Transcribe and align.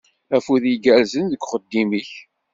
Afud 0.35 0.63
igerrzen 0.73 1.25
deg 1.31 1.41
uxeddim-ik! 1.45 2.11